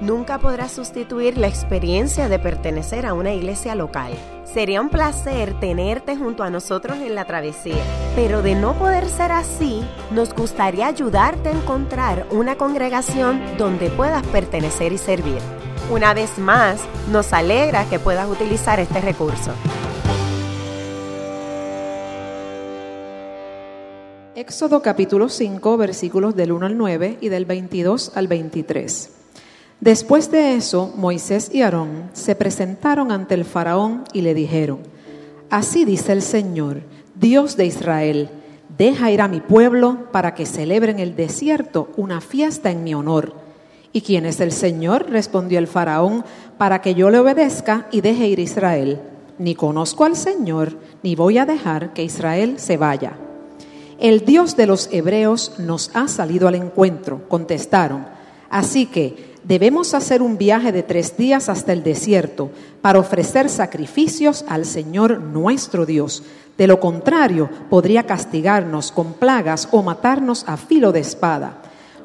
[0.00, 4.12] nunca podrá sustituir la experiencia de pertenecer a una iglesia local.
[4.44, 7.82] Sería un placer tenerte junto a nosotros en la travesía,
[8.16, 14.26] pero de no poder ser así, nos gustaría ayudarte a encontrar una congregación donde puedas
[14.28, 15.38] pertenecer y servir.
[15.90, 16.80] Una vez más,
[17.10, 19.52] nos alegra que puedas utilizar este recurso.
[24.34, 29.17] Éxodo capítulo 5 versículos del 1 al 9 y del 22 al 23.
[29.80, 34.80] Después de eso, Moisés y Aarón se presentaron ante el faraón y le dijeron,
[35.50, 36.82] Así dice el Señor,
[37.14, 38.28] Dios de Israel,
[38.76, 42.94] deja ir a mi pueblo para que celebre en el desierto una fiesta en mi
[42.94, 43.34] honor.
[43.92, 45.06] ¿Y quién es el Señor?
[45.08, 46.24] respondió el faraón,
[46.58, 49.00] para que yo le obedezca y deje ir a Israel.
[49.38, 53.12] Ni conozco al Señor, ni voy a dejar que Israel se vaya.
[54.00, 58.06] El Dios de los hebreos nos ha salido al encuentro, contestaron.
[58.50, 62.50] Así que debemos hacer un viaje de tres días hasta el desierto
[62.80, 66.22] para ofrecer sacrificios al Señor nuestro Dios.
[66.56, 71.62] De lo contrario, podría castigarnos con plagas o matarnos a filo de espada.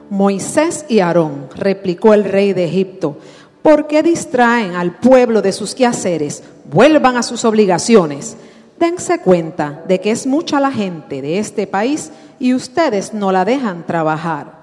[0.09, 3.17] Moisés y Aarón, replicó el rey de Egipto,
[3.61, 6.43] ¿por qué distraen al pueblo de sus quehaceres?
[6.71, 8.37] Vuelvan a sus obligaciones.
[8.79, 13.45] Dense cuenta de que es mucha la gente de este país y ustedes no la
[13.45, 14.62] dejan trabajar.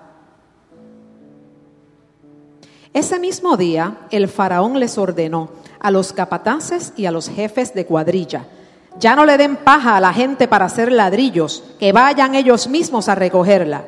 [2.93, 7.87] Ese mismo día el faraón les ordenó a los capataces y a los jefes de
[7.87, 8.47] cuadrilla,
[8.99, 13.09] ya no le den paja a la gente para hacer ladrillos, que vayan ellos mismos
[13.09, 13.85] a recogerla,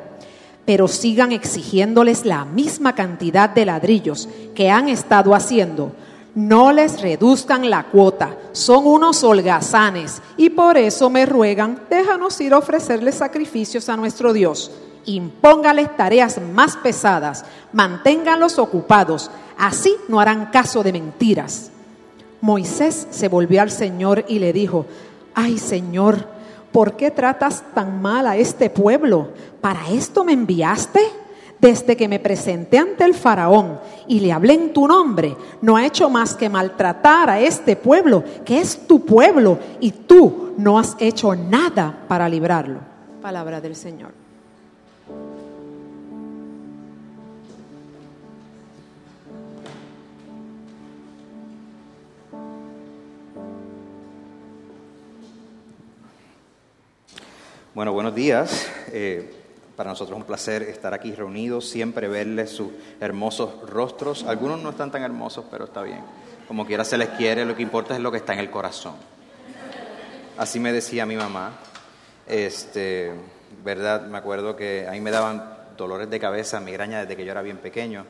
[0.65, 5.91] pero sigan exigiéndoles la misma cantidad de ladrillos que han estado haciendo.
[6.33, 12.53] No les reduzcan la cuota, son unos holgazanes y por eso me ruegan, déjanos ir
[12.53, 14.71] a ofrecerles sacrificios a nuestro Dios
[15.05, 21.71] impóngales tareas más pesadas, manténganlos ocupados, así no harán caso de mentiras.
[22.41, 24.85] Moisés se volvió al Señor y le dijo,
[25.33, 26.27] ay Señor,
[26.71, 29.29] ¿por qué tratas tan mal a este pueblo?
[29.61, 31.01] ¿Para esto me enviaste?
[31.59, 35.85] Desde que me presenté ante el faraón y le hablé en tu nombre, no ha
[35.85, 40.97] hecho más que maltratar a este pueblo, que es tu pueblo, y tú no has
[40.99, 42.79] hecho nada para librarlo.
[43.21, 44.22] Palabra del Señor.
[57.75, 58.69] Bueno, buenos días.
[58.91, 59.33] Eh,
[59.75, 62.67] para nosotros es un placer estar aquí reunidos, siempre verles sus
[62.99, 64.25] hermosos rostros.
[64.25, 66.01] Algunos no están tan hermosos, pero está bien.
[66.47, 68.93] Como quiera se les quiere, lo que importa es lo que está en el corazón.
[70.37, 71.53] Así me decía mi mamá.
[72.27, 73.11] Este,
[73.63, 77.31] verdad, me acuerdo que a mí me daban dolores de cabeza, migraña desde que yo
[77.31, 78.05] era bien pequeño.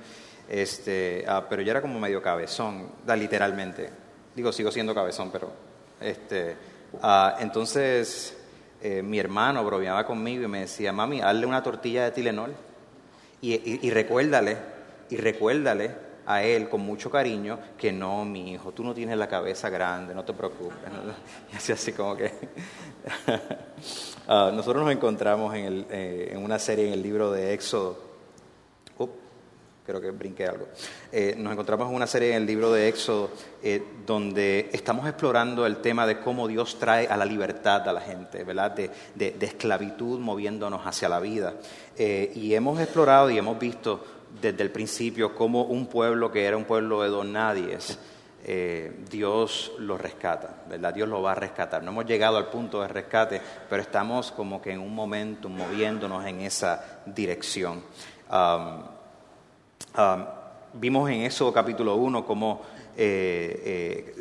[0.50, 3.90] Este, ah, pero yo era como medio cabezón, literalmente.
[4.35, 5.53] Digo, sigo siendo cabezón, pero
[6.02, 6.57] este,
[7.02, 8.42] ah, entonces
[8.83, 12.53] eh, mi hermano bromeaba conmigo y me decía, mami, hazle una tortilla de Tilenol
[13.41, 14.57] y, recuérdale,
[15.09, 15.91] y recuérdale
[16.25, 20.13] a él con mucho cariño que no, mi hijo, tú no tienes la cabeza grande,
[20.13, 20.77] no te preocupes.
[21.53, 22.31] Y así, así como que...
[24.25, 28.12] Ah, nosotros nos encontramos eh, en una serie en el libro de Éxodo
[29.85, 30.67] creo que brinqué algo.
[31.11, 35.66] Eh, nos encontramos en una serie en el libro de Éxodo eh, donde estamos explorando
[35.66, 38.72] el tema de cómo Dios trae a la libertad a la gente, ¿verdad?
[38.72, 41.55] De, de, esclavitud moviéndonos hacia la vida.
[41.97, 44.03] Eh, y hemos explorado y hemos visto
[44.41, 47.99] desde el principio cómo un pueblo que era un pueblo de don nadies,
[49.09, 50.93] Dios lo rescata, ¿verdad?
[50.93, 51.81] Dios lo va a rescatar.
[51.81, 56.25] No hemos llegado al punto de rescate, pero estamos como que en un momento moviéndonos
[56.25, 57.81] en esa dirección.
[58.29, 58.83] Um,
[60.73, 62.61] vimos en eso capítulo 1 cómo
[62.96, 64.13] eh,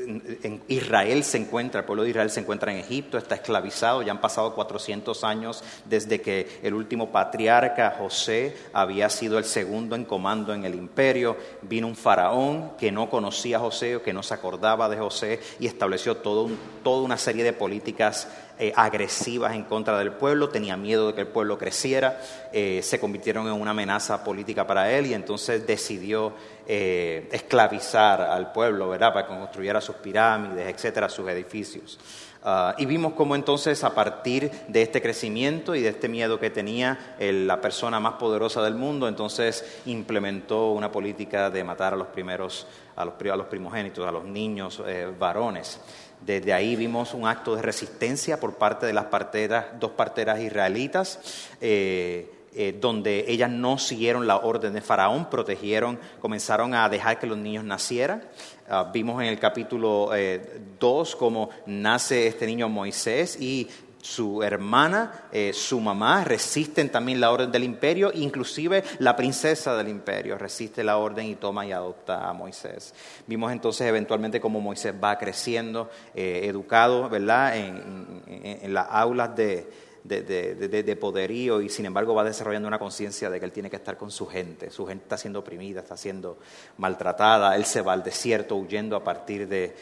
[0.44, 4.12] eh, Israel se encuentra, el pueblo de Israel se encuentra en Egipto, está esclavizado, ya
[4.12, 10.06] han pasado 400 años desde que el último patriarca José había sido el segundo en
[10.06, 14.22] comando en el imperio, vino un faraón que no conocía a José o que no
[14.22, 16.48] se acordaba de José y estableció todo
[16.82, 18.28] toda una serie de políticas
[18.64, 22.20] eh, agresivas en contra del pueblo, tenía miedo de que el pueblo creciera,
[22.52, 26.32] eh, se convirtieron en una amenaza política para él y entonces decidió
[26.68, 29.12] eh, esclavizar al pueblo ¿verdad?
[29.12, 31.98] Para que construyera sus pirámides, etcétera, sus edificios.
[32.44, 36.50] Ah, y vimos cómo entonces a partir de este crecimiento y de este miedo que
[36.50, 42.08] tenía la persona más poderosa del mundo, entonces implementó una política de matar a los
[42.08, 44.80] primeros, a los, a los primogénitos, a los niños
[45.18, 45.80] varones.
[46.24, 51.18] Desde ahí vimos un acto de resistencia por parte de las parteras, dos parteras israelitas.
[51.60, 57.26] Eh, eh, donde ellas no siguieron la orden de Faraón, protegieron, comenzaron a dejar que
[57.26, 58.22] los niños nacieran.
[58.68, 63.70] Ah, vimos en el capítulo 2 eh, cómo nace este niño Moisés y
[64.02, 69.88] su hermana, eh, su mamá resisten también la orden del imperio, inclusive la princesa del
[69.88, 72.92] imperio resiste la orden y toma y adopta a Moisés.
[73.26, 79.70] Vimos entonces eventualmente cómo Moisés va creciendo, educado, ¿verdad?, en las aulas de,
[80.04, 83.96] de, poderío y sin embargo va desarrollando una conciencia de que él tiene que estar
[83.96, 84.70] con su gente.
[84.70, 86.38] Su gente está siendo oprimida, está siendo
[86.78, 87.56] maltratada.
[87.56, 89.74] Él se va al desierto huyendo a partir de,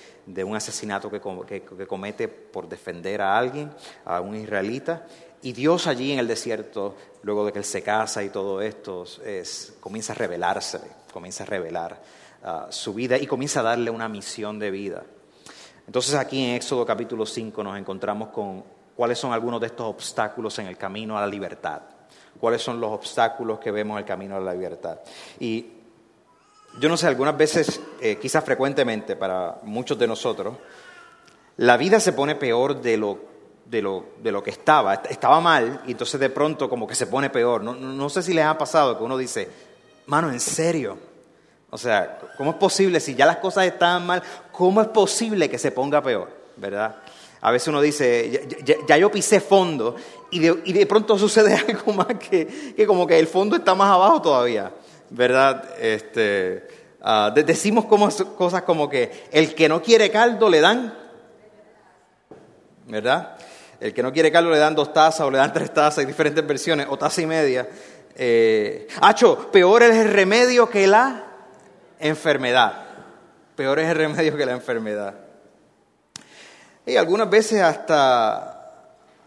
[0.45, 1.21] un asesinato que,
[1.87, 3.71] comete por defender a alguien,
[4.05, 5.07] a un israelita.
[5.43, 9.05] Y Dios allí en el desierto, luego de que él se casa y todo esto,
[9.25, 10.81] es, comienza a revelarse,
[11.13, 12.03] comienza a revelar
[12.43, 15.03] ah, su vida y comienza a darle una misión de vida.
[15.87, 18.63] Entonces aquí en Éxodo capítulo 5 nos encontramos con
[19.01, 21.81] cuáles son algunos de estos obstáculos en el camino a la libertad,
[22.39, 24.99] cuáles son los obstáculos que vemos en el camino a la libertad.
[25.39, 25.69] Y
[26.79, 30.55] yo no sé, algunas veces, eh, quizás frecuentemente para muchos de nosotros,
[31.57, 33.19] la vida se pone peor de lo,
[33.65, 34.93] de lo, de lo que estaba.
[34.97, 37.63] Estaba mal y entonces de pronto como que se pone peor.
[37.63, 39.49] No, no sé si les ha pasado que uno dice,
[40.09, 40.99] mano, en serio.
[41.71, 44.23] O sea, ¿cómo es posible si ya las cosas estaban mal?
[44.53, 46.29] ¿Cómo es posible que se ponga peor?
[46.59, 46.97] ¿Verdad?
[47.43, 48.47] A veces uno dice,
[48.87, 49.97] ya, yo pisé fondo
[50.31, 53.75] y de, y de, pronto sucede algo más que, que, como que el fondo está
[53.75, 54.73] más abajo todavía,
[55.09, 55.65] ¿verdad?
[55.81, 56.69] Este,
[57.03, 60.95] uh, decimos como, cosas como que el que no quiere caldo le dan,
[62.87, 63.37] ¿verdad?
[63.81, 66.07] El que no quiere caldo le dan dos tazas o le dan tres tazas, hay
[66.07, 67.67] diferentes versiones, o taza y media.
[68.17, 71.25] Eh, Hacho, peor es el remedio que la
[71.99, 72.85] enfermedad.
[73.57, 75.30] Peor es el remedio que la enfermedad.
[76.91, 78.73] Y algunas veces hasta,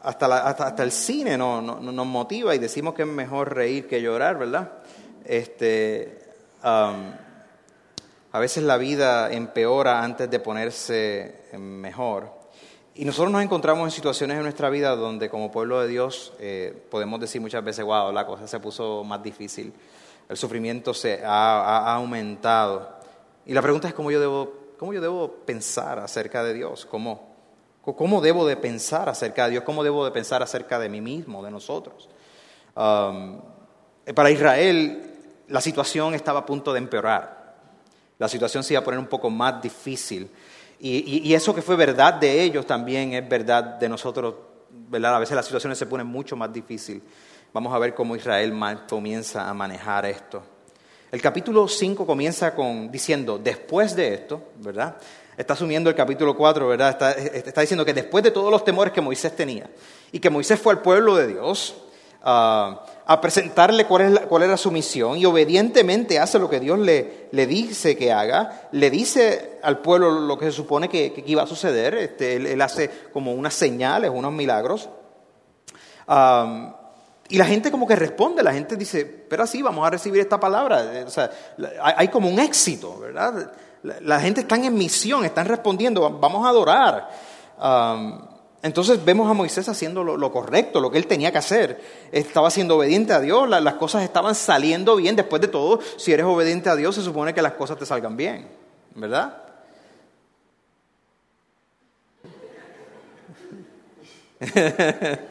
[0.04, 4.70] hasta, hasta, el cine nos motiva y decimos que es mejor reír que llorar, ¿verdad?
[5.24, 6.20] Este,
[6.62, 12.34] a veces la vida empeora antes de ponerse mejor.
[12.96, 16.78] Y nosotros nos encontramos en situaciones en nuestra vida donde como pueblo de Dios eh,
[16.92, 19.72] podemos decir muchas veces, wow, la cosa se puso más difícil,
[20.28, 22.90] el sufrimiento se ha, ha aumentado.
[23.46, 27.33] Y la pregunta es cómo yo debo, cómo yo debo pensar acerca de Dios, cómo,
[27.84, 29.64] ¿Cómo debo de pensar acerca de Dios?
[29.66, 32.08] ¿Cómo debo de pensar acerca de mí mismo, de nosotros?
[32.76, 33.42] Um,
[34.16, 35.14] para Israel
[35.50, 37.56] la situación estaba a punto de empeorar.
[38.18, 40.30] La situación se iba a poner un poco más difícil.
[40.80, 44.36] Y, eso que fue verdad de ellos también es verdad de nosotros.
[44.70, 45.16] ¿verdad?
[45.16, 47.04] A veces las situaciones se ponen mucho más difíciles.
[47.54, 48.54] Vamos a ver cómo Israel
[48.90, 50.44] comienza a manejar esto.
[51.12, 54.98] El capítulo 5 comienza con diciendo, después de esto, ¿verdad?
[55.36, 56.90] Está asumiendo el capítulo 4, ¿verdad?
[57.34, 59.68] Está, diciendo que después de todos los temores que Moisés tenía
[60.12, 61.76] y que Moisés fue al pueblo de Dios
[62.22, 67.98] ah, a presentarle cuál, era su misión y obedientemente hace lo que Dios le, dice
[67.98, 72.36] que haga, le dice al pueblo lo que se supone que, iba a suceder, este,
[72.36, 74.88] él, hace como unas señales, unos milagros.
[76.08, 76.80] Ah,
[77.30, 80.40] y la gente como que responde, la gente dice, pero así vamos a recibir esta
[80.40, 81.04] palabra.
[81.08, 81.32] O sea,
[81.82, 83.52] hay como un éxito, ¿verdad?
[83.84, 87.10] La, gente está en misión, están respondiendo, vamos a adorar.
[88.62, 91.82] entonces vemos a Moisés haciendo lo, correcto, lo que él tenía que hacer.
[92.12, 95.18] Estaba siendo obediente a Dios, las cosas estaban saliendo bien.
[95.18, 98.16] Después de todo, si eres obediente a Dios, se supone que las cosas te salgan
[98.16, 98.48] bien,
[98.96, 99.40] ¿verdad?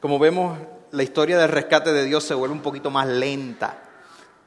[0.00, 0.58] como vemos,
[0.92, 3.85] la historia del rescate de Dios se vuelve un poquito más lenta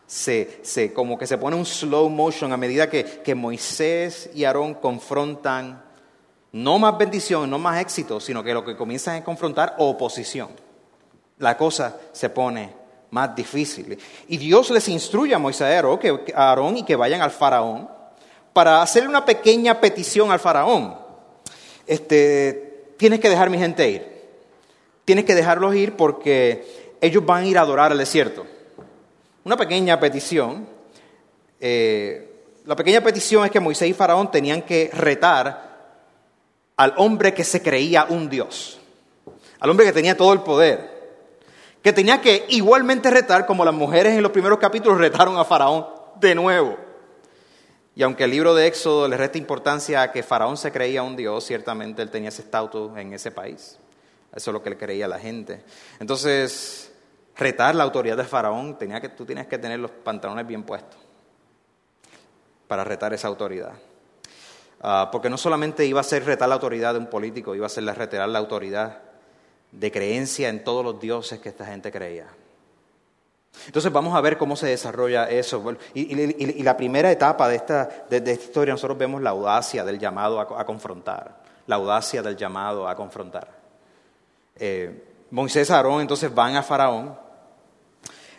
[0.10, 4.74] se, como que se pone un slow motion a medida que, que Moisés y Aarón
[4.74, 5.84] confrontan
[6.51, 10.50] no más bendición, no más éxito, sino que lo que comienzan es confrontar oposición.
[11.38, 12.74] La cosa se pone
[13.12, 14.00] más difícil.
[14.28, 17.88] Y Dios les instruye a Moisés y a Aarón y que vayan al faraón
[18.51, 20.98] para hacerle una pequeña petición al faraón.
[21.86, 24.08] Este, tienes que dejar mi gente ir.
[25.06, 28.48] Tienes que dejarlos ir porque ellos van a ir a adorar al desierto
[29.50, 30.68] una pequeña petición.
[31.60, 35.96] Eh, la pequeña petición es que Moisés y Faraón tenían que retar
[36.75, 38.79] al hombre que se creía un Dios,
[39.60, 40.88] al hombre que tenía todo el poder,
[41.82, 45.88] que tenía que igualmente retar como las mujeres en los primeros capítulos retaron a Faraón,
[46.20, 46.77] de nuevo.
[47.96, 51.15] Y aunque el libro de Éxodo le resta importancia a que Faraón se creía un
[51.15, 53.79] dios, ciertamente él tenía ese estatus en ese país.
[54.32, 55.63] Eso es lo que le creía la gente.
[56.00, 56.88] Entonces,
[57.39, 61.00] retar la autoridad del Faraón, tenía que, tú tienes que tener los pantalones bien puestos
[62.67, 63.74] para retar esa autoridad.
[64.81, 67.69] Ah, porque no solamente iba a ser retar la autoridad de un político, iba a
[67.69, 69.00] ser retar la autoridad
[69.72, 72.27] de creencia en todos los dioses que esta gente creía.
[73.65, 75.63] Entonces vamos a ver cómo se desarrolla eso.
[75.93, 80.39] Y, la primera etapa de esta, de, esta, historia nosotros vemos la audacia del llamado
[80.39, 83.48] a, confrontar, la audacia del llamado a confrontar.
[84.55, 87.28] Eh, Moisés y Aarón entonces van a Faraón.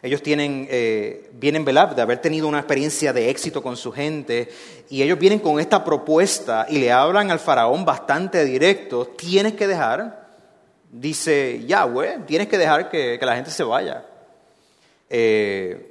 [0.03, 4.49] Ellos tienen, eh, vienen de haber tenido una experiencia de éxito con su gente
[4.89, 9.67] y ellos vienen con esta propuesta y le hablan al faraón bastante directo, tienes que
[9.67, 10.29] dejar,
[10.91, 14.07] dice Yahweh, tienes que dejar que la gente se vaya.
[15.13, 15.91] Eh,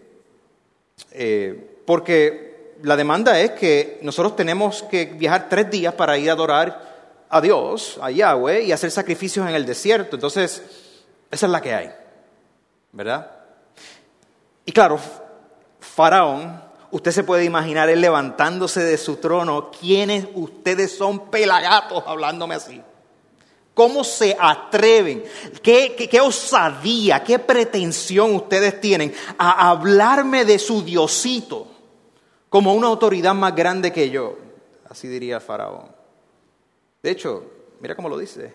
[1.12, 6.34] eh, porque la demanda es que nosotros tenemos que viajar tres días para ir a
[6.34, 6.88] adorar
[7.30, 10.16] a Dios, a Yahweh, y hacer sacrificios en el desierto.
[10.16, 10.64] Entonces,
[11.30, 11.92] esa es la que hay,
[12.94, 13.39] ¿verdad?
[14.70, 15.00] Y claro,
[15.80, 16.62] Faraón,
[16.92, 22.80] usted se puede imaginar él levantándose de su trono, ¿quiénes ustedes son pelagatos hablándome así?
[23.74, 25.24] ¿Cómo se atreven?
[25.64, 31.66] ¿Qué, osadía, qué pretensión ustedes tienen a hablarme de su Diosito
[32.48, 34.38] como una autoridad más grande que yo?
[34.88, 35.88] Así diría Faraón.
[37.02, 37.44] De hecho,
[37.80, 38.54] mira cómo lo dice.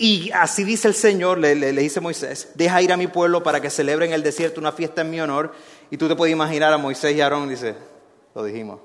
[0.00, 3.68] Y así dice el Señor, le, dice Moisés, deja ir a mi pueblo para que
[3.68, 5.52] celebre en el desierto una fiesta en mi honor.
[5.90, 7.74] Y tú te puedes imaginar a Moisés y Aarón, dice,
[8.32, 8.78] lo dijimos.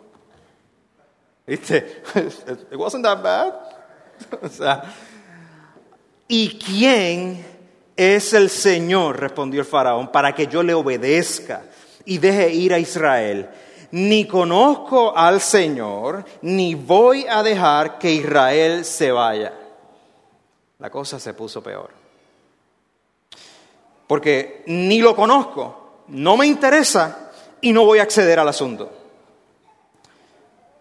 [1.45, 2.01] ¿Viste?
[2.71, 3.53] It wasn't that bad.
[4.41, 4.83] o sea,
[6.27, 7.45] ¿Y quién
[7.95, 9.19] es el Señor?
[9.19, 11.63] respondió el faraón, para que yo le obedezca
[12.05, 13.49] y deje ir a Israel.
[13.91, 19.53] Ni conozco al Señor, ni voy a dejar que Israel se vaya.
[20.83, 21.91] La cosa se puso peor.
[24.05, 28.91] Porque ni lo conozco, no me interesa y no voy a acceder al asunto.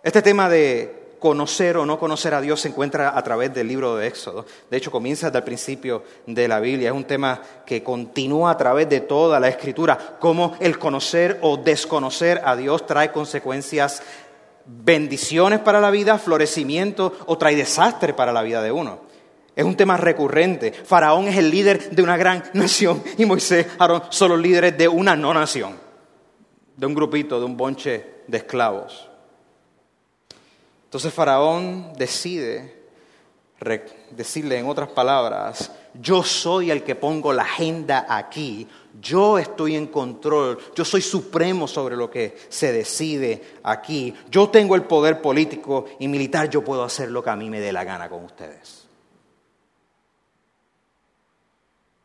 [0.03, 3.95] Este tema de conocer o no conocer a Dios se encuentra a través del libro
[3.95, 4.45] de Éxodo.
[4.69, 6.89] De hecho, comienza desde el principio de la Biblia.
[6.89, 10.17] Es un tema que continúa a través de toda la Escritura.
[10.19, 14.03] Cómo el conocer o desconocer a Dios trae consecuencias,
[14.67, 19.12] bendiciones para la vida, florecimiento o trae desastre para la vida de uno.
[19.55, 20.73] Es un tema recurrente.
[20.73, 24.89] Faraón es el líder de una gran nación y Moisés, Aarón, son los líderes de
[24.89, 25.79] una no nación,
[26.77, 29.09] de un grupito, de un bonche de esclavos.
[30.85, 32.83] Entonces Faraón decide
[34.11, 38.67] decirle en otras palabras, yo soy el que pongo la agenda aquí,
[39.01, 44.75] yo estoy en control, yo soy supremo sobre lo que se decide aquí, yo tengo
[44.75, 47.85] el poder político y militar, yo puedo hacer lo que a mí me dé la
[47.85, 48.82] gana con ustedes.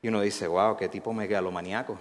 [0.01, 1.97] Y uno dice, wow, qué tipo megalomaniaco.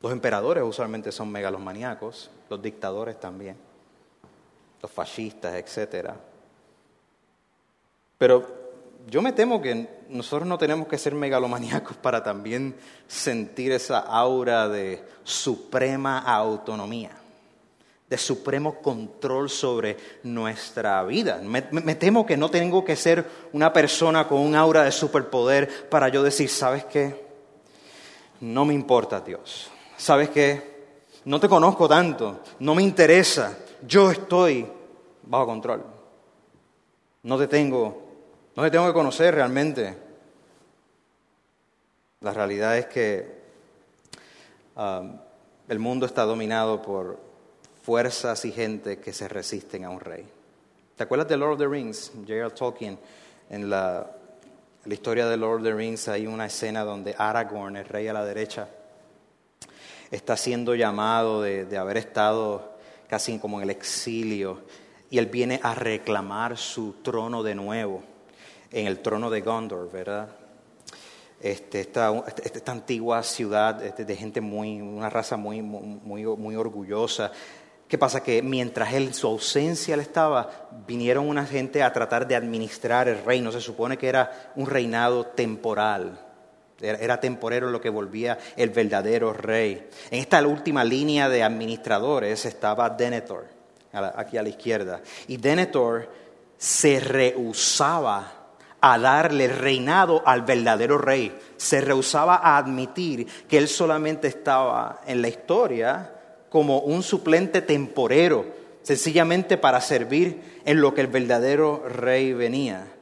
[0.00, 3.56] Los emperadores usualmente son megalomaníacos, los dictadores también
[4.82, 6.10] los fascistas, etc.
[8.18, 8.62] Pero
[9.08, 12.74] yo me temo que nosotros no tenemos que ser megalomaníacos para también
[13.06, 17.12] sentir esa aura de suprema autonomía,
[18.12, 21.40] de supremo control sobre nuestra vida.
[21.42, 21.62] Me,
[21.94, 26.22] temo que no tengo que ser una persona con un aura de superpoder para yo
[26.22, 27.24] decir, ¿sabes qué?
[28.40, 29.70] No me importa Dios.
[29.96, 30.90] ¿Sabes qué?
[31.24, 34.68] No te conozco tanto, no me interesa, yo estoy
[35.22, 35.82] bajo control.
[37.22, 38.02] No te tengo,
[38.54, 39.96] no te tengo que conocer realmente.
[42.20, 43.42] La realidad es que
[44.76, 45.16] um,
[45.66, 47.31] el mundo está dominado por
[47.82, 50.24] fuerzas y gente que se resisten a un rey.
[50.96, 52.12] ¿Te acuerdas de Lord of the Rings?
[52.26, 52.50] J.R.
[52.50, 52.98] Tolkien,
[53.50, 54.08] en la,
[54.86, 58.24] historia de Lord of the Rings hay una escena donde Aragorn, el rey a la
[58.24, 58.68] derecha,
[60.10, 62.76] está siendo llamado de, haber estado
[63.08, 64.60] casi como en el exilio,
[65.10, 68.02] y él viene a reclamar su trono de nuevo,
[68.70, 70.28] en el trono de Gondor, ¿verdad?
[71.40, 77.32] Este, esta, esta, antigua ciudad este, de gente muy, una raza muy, muy, muy orgullosa.
[77.92, 78.22] ¿Qué pasa?
[78.22, 80.48] Que mientras él, su ausencia él estaba,
[80.86, 83.52] vinieron una gente a tratar de administrar el reino.
[83.52, 86.18] Se supone que era un reinado temporal.
[86.80, 89.90] Era temporero lo que volvía el verdadero rey.
[90.10, 93.44] En esta última línea de administradores estaba Denethor,
[93.92, 95.02] aquí a la izquierda.
[95.28, 96.08] Y Denethor
[96.56, 98.32] se rehusaba
[98.80, 101.38] a darle reinado al verdadero rey.
[101.58, 106.11] Se rehusaba a admitir que él solamente estaba en la historia
[106.52, 108.44] como un suplente temporero,
[108.82, 112.92] sencillamente para servir en lo que el verdadero rey venía.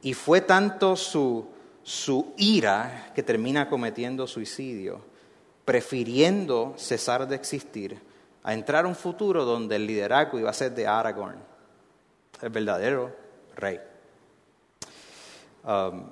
[0.00, 1.48] Y fue tanto su,
[1.82, 5.00] su ira que termina cometiendo suicidio,
[5.64, 8.00] prefiriendo cesar de existir
[8.44, 11.40] a entrar a un futuro donde el liderazgo iba a ser de Aragorn,
[12.40, 13.12] el verdadero
[13.56, 13.80] rey.
[15.64, 16.04] Um,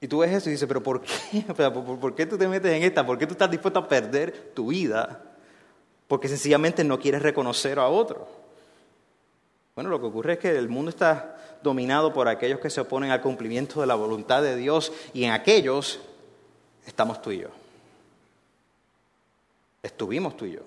[0.00, 1.42] y tú ves eso y dices, pero ¿por qué?
[1.52, 3.04] ¿Por qué tú te metes en esta?
[3.04, 5.25] ¿Por qué tú estás dispuesto a perder tu vida?
[6.08, 8.28] Porque sencillamente no quieres reconocer a otro.
[9.74, 13.10] Bueno, lo que ocurre es que el mundo está dominado por aquellos que se oponen
[13.10, 16.00] al cumplimiento de la voluntad de Dios y en aquellos
[16.86, 17.48] estamos tú y yo.
[19.82, 20.62] Estuvimos tú y yo.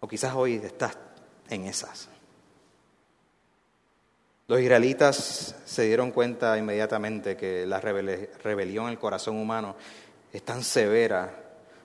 [0.00, 0.96] O quizás hoy estás
[1.50, 2.08] en esas.
[4.48, 9.76] Los israelitas se dieron cuenta inmediatamente que la rebelión en el corazón humano
[10.32, 11.41] es tan severa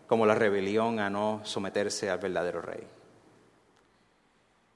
[0.07, 2.83] como la rebelión a no someterse al verdadero rey.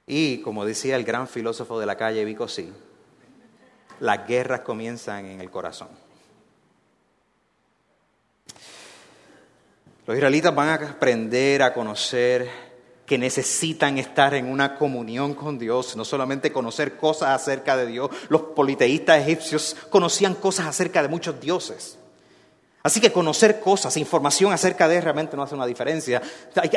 [0.05, 2.71] Y como decía el gran filósofo de la calle Vico sí,
[4.01, 5.87] las guerras comienzan en el corazón.
[10.05, 12.49] Los israelitas van a aprender a conocer
[13.05, 18.09] que necesitan estar en una comunión con Dios, no solamente conocer cosas acerca de Dios.
[18.29, 21.97] Los politeístas egipcios conocían cosas acerca de muchos dioses.
[22.83, 26.21] Así que conocer cosas, información acerca de él realmente no hace una diferencia.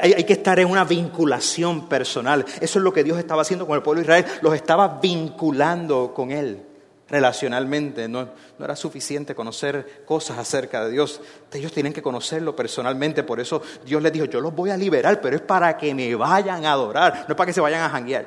[0.03, 2.45] Hay, que estar en una vinculación personal.
[2.61, 4.25] Eso es lo que Dios estaba haciendo con el pueblo de Israel.
[4.43, 6.63] Los estaba vinculando con Él
[7.09, 11.21] relacionalmente, no, era suficiente conocer cosas acerca de Dios.
[11.53, 15.21] Ellos tienen que conocerlo personalmente, por eso Dios les dijo, yo los voy a liberar,
[15.21, 17.91] pero es para que me vayan a adorar, no es para que se vayan a
[17.91, 18.27] janguear.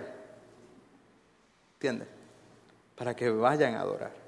[1.74, 2.08] ¿Entiendes?
[2.96, 4.27] Para que vayan a adorar.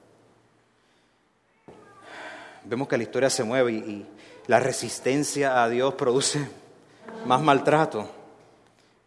[2.70, 4.06] Vemos que la historia se mueve y,
[4.46, 6.48] la resistencia a Dios produce
[7.26, 8.10] más maltrato.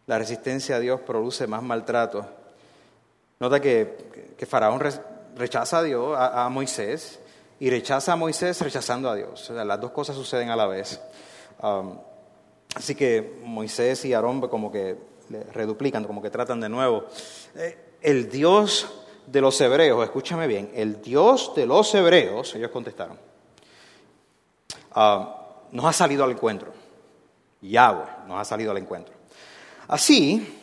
[0.05, 2.25] La resistencia a Dios produce más maltrato.
[3.39, 4.81] Nota que, que Faraón
[5.35, 7.19] rechaza a Dios, a, Moisés,
[7.59, 9.49] y rechaza a Moisés rechazando a Dios.
[9.49, 11.01] las dos cosas suceden a la vez.
[11.61, 11.97] Um,
[12.75, 14.97] así que Moisés y Aarón como que
[15.53, 17.05] reduplican, como que tratan de nuevo.
[17.55, 18.87] Eh, el Dios
[19.25, 23.17] de los hebreos, escúchame bien, el Dios de los hebreos, ellos contestaron,
[24.95, 25.25] uh,
[25.71, 26.73] nos ha salido al encuentro.
[27.61, 29.13] Yahweh nos ha salido al encuentro.
[29.87, 30.61] Así,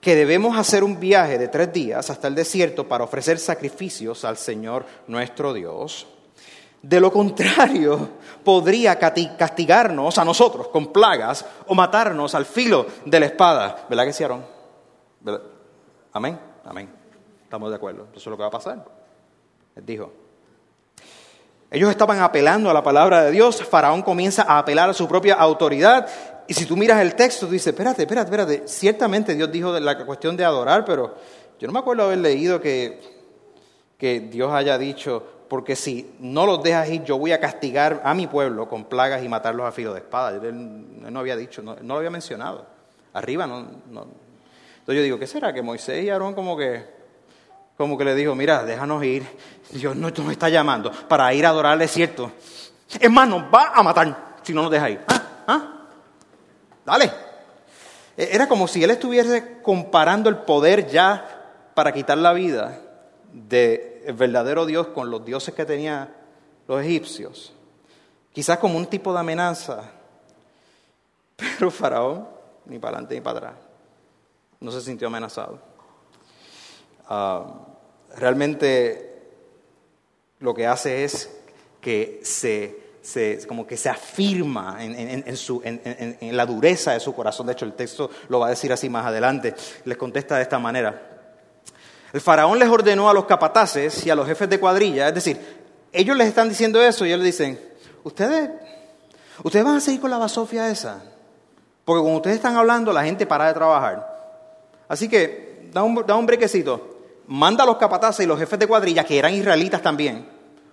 [0.00, 4.36] que debemos hacer un viaje de tres días hasta el desierto para ofrecer sacrificios al
[4.36, 6.06] Señor nuestro Dios.
[6.82, 8.08] De lo contrario,
[8.44, 13.86] podría castigarnos a nosotros con plagas o matarnos al filo de la espada.
[13.88, 14.44] ¿Verdad que hicieron?
[16.12, 16.88] Amén, amén.
[17.44, 18.06] Estamos de acuerdo.
[18.12, 18.84] Eso es lo que va a pasar.
[19.76, 20.19] Él dijo.
[21.70, 23.62] Ellos estaban apelando a la palabra de Dios.
[23.62, 26.08] Faraón comienza a apelar a su propia autoridad
[26.50, 30.04] y si tú miras el texto, tú dices, espérate, espérate, espérate, ciertamente Dios dijo la
[30.04, 31.14] cuestión de adorar, pero
[31.60, 33.00] yo no me acuerdo haber leído que,
[33.96, 38.14] que Dios haya dicho, porque si no los dejas ir, yo voy a castigar a
[38.14, 40.44] mi pueblo con plagas y matarlos a filo de espada.
[40.44, 42.66] Él, no había dicho, no, lo había mencionado.
[43.12, 44.08] Arriba no, no.
[44.80, 45.52] Entonces yo digo, ¿qué será?
[45.52, 46.84] Que Moisés y Aarón como que,
[47.80, 49.26] como que le dijo, mira, déjanos ir,
[49.70, 52.30] Dios no nos está llamando para ir a adorarle, cierto.
[53.00, 55.00] Es más, nos va a matar si no nos deja ir.
[55.08, 55.22] ¿Ah?
[55.46, 55.86] ¿Ah?
[56.84, 57.10] dale.
[58.18, 62.82] E-, era como si él estuviese comparando el poder ya para quitar la vida
[63.32, 66.14] del verdadero Dios con los dioses que tenían
[66.68, 67.54] los egipcios.
[68.34, 69.84] Quizás como un tipo de amenaza.
[71.36, 72.28] Pero Faraón,
[72.66, 73.54] ni para adelante ni para atrás,
[74.60, 75.58] no se sintió amenazado.
[77.08, 77.68] Ah,
[78.16, 79.14] realmente
[80.40, 81.30] lo que hace es
[81.80, 87.46] que se se, como que se afirma en, su, en, la dureza de su corazón.
[87.46, 89.54] De hecho, el texto lo va a decir así más adelante.
[89.84, 91.08] Les contesta de esta manera.
[92.12, 95.38] El faraón les ordenó a los capataces y a los jefes de cuadrilla, es decir,
[95.92, 97.60] ellos les están diciendo eso y ellos les dicen,
[98.02, 98.50] ustedes,
[99.44, 101.02] ustedes van a seguir con la basofia esa.
[101.84, 104.06] Porque cuando ustedes están hablando, la gente para de trabajar.
[104.88, 106.89] Así que, da un, da un brequecito.
[107.30, 110.26] Manda a los capataces y los jefes de cuadrilla, que eran israelitas también,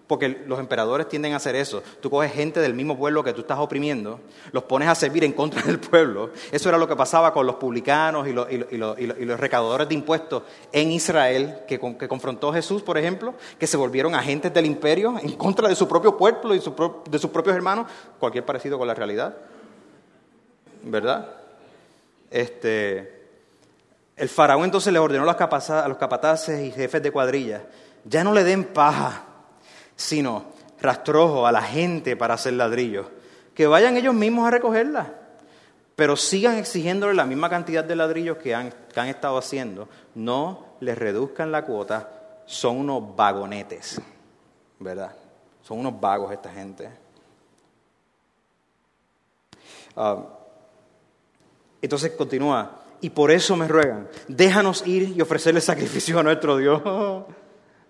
[0.08, 1.84] porque los emperadores tienden a hacer eso.
[2.02, 4.20] Tú coges gente del mismo pueblo que tú estás oprimiendo,
[4.52, 6.32] los pones a servir en contra del pueblo.
[6.52, 10.41] Eso era lo que pasaba con los publicanos y los, recaudadores de impuestos
[10.72, 15.70] en Israel, que, confrontó Jesús, por ejemplo, que se volvieron agentes del imperio en contra
[15.70, 17.86] de su propio pueblo y de sus propios hermanos.
[18.17, 19.38] Cualquier parecido con la realidad.
[20.82, 21.36] ¿Verdad?
[22.32, 23.16] Este,
[24.17, 27.63] el faraón entonces le ordenó a los capataces y jefes de cuadrilla,
[28.03, 29.23] ya no le den paja
[29.97, 30.45] sino
[30.80, 33.08] rastrojo a la gente para hacer ladrillos.
[33.53, 35.13] Que vayan ellos mismos a recogerla.
[35.95, 39.89] pero sigan exigiéndole la misma cantidad de ladrillos que han, que han estado haciendo.
[40.13, 42.08] No les reduzcan la cuota,
[42.45, 43.99] son unos vagonetes,
[44.77, 45.15] ¿verdad?
[45.63, 46.88] Son unos vagos esta gente.
[49.95, 50.23] Ah,
[51.82, 56.81] entonces continúa, y por eso me ruegan, déjanos ir y ofrecerle sacrificio a nuestro Dios.
[56.86, 57.25] o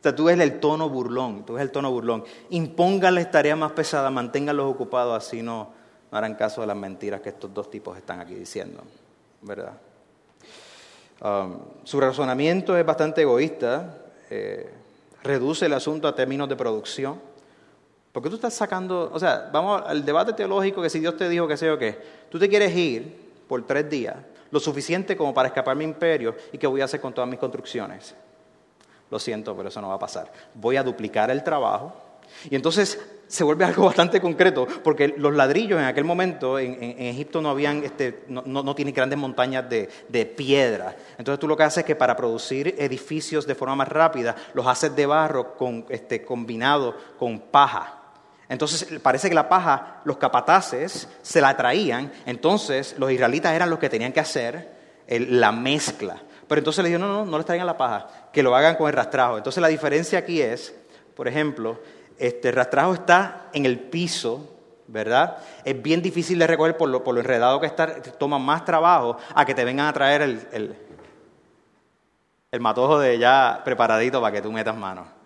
[0.02, 2.24] sea, tú ves el tono burlón, tú ves el tono burlón.
[2.50, 5.70] Impónganles tareas más pesadas, manténganlos ocupados, así no,
[6.12, 8.82] no harán caso de las mentiras que estos dos tipos están aquí diciendo,
[9.42, 9.74] ¿verdad?
[11.22, 13.98] Um, su razonamiento es bastante egoísta,
[14.30, 14.70] eh,
[15.24, 17.20] reduce el asunto a términos de producción.
[18.12, 21.48] Porque tú estás sacando, o sea, vamos al debate teológico que si Dios te dijo
[21.48, 22.00] que sé o qué,
[22.32, 23.16] tú te quieres ir
[23.48, 24.16] por tres días,
[24.52, 27.40] lo suficiente como para escapar mi imperio y qué voy a hacer con todas mis
[27.40, 28.16] construcciones.
[29.10, 30.32] Lo siento, pero eso no va a pasar.
[30.54, 31.94] Voy a duplicar el trabajo.
[32.50, 37.42] Y entonces se vuelve algo bastante concreto, porque los ladrillos en aquel momento en, Egipto
[37.42, 40.96] no habían, este, no, no, tienen grandes montañas de, piedra.
[41.18, 44.68] Entonces tú lo que haces es que para producir edificios de forma más rápida, los
[44.68, 47.97] haces de barro con, este, combinado con paja.
[48.50, 53.80] Entonces parece que la paja, los capataces se la traían, entonces los israelitas eran los
[53.80, 56.22] que tenían que hacer la mezcla.
[56.48, 58.88] Pero entonces le dijeron, no, no, no les traigan la paja, que lo hagan con
[58.88, 59.38] el rastrajo.
[59.38, 60.74] Entonces la diferencia aquí es,
[61.16, 61.82] por ejemplo,
[62.18, 64.56] este rastrajo está en el piso,
[64.88, 65.38] ¿verdad?
[65.66, 69.18] Es bien difícil de recoger por lo, por lo enredado que está, toma más trabajo
[69.36, 70.76] a que te vengan a traer el, el,
[72.52, 75.17] el matojo de ya preparadito para que tú metas mano.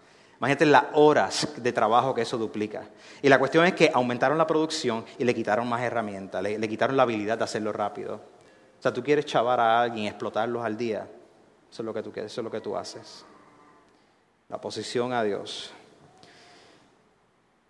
[0.41, 2.89] Imagínate las horas de trabajo que eso duplica.
[3.21, 6.67] Y la cuestión es que aumentaron la producción y le quitaron más herramientas, le, le
[6.67, 8.15] quitaron la habilidad de hacerlo rápido.
[8.15, 11.07] O sea, tú quieres chavar a alguien, explotarlos al día.
[11.71, 13.23] Eso es lo que tú eso es lo que tú haces.
[14.49, 15.71] La posición a Dios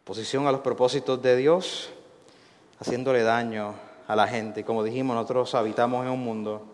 [0.03, 1.89] posición a los propósitos de Dios,
[2.79, 3.75] haciéndole daño
[4.07, 4.65] a la gente.
[4.65, 6.65] Como dijimos, nosotros habitamos en un mundo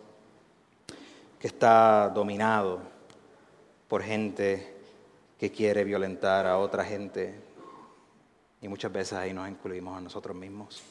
[1.40, 2.80] que está dominado
[3.88, 4.77] por gente
[5.39, 7.36] que quiere violentar a otra gente
[8.62, 10.82] y muchas veces ahí nos incluimos a nosotros mismos.